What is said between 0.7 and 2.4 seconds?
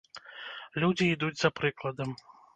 Людзі ідуць за прыкладам.